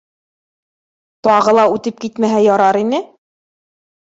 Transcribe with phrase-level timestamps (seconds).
[1.27, 3.03] Тағы ла үтеп китмәһә ярар ине.